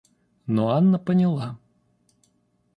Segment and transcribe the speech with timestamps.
[0.47, 1.59] Но Анна поняла.